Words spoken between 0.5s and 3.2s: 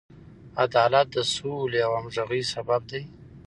عدالت د سولې او همغږۍ سبب دی.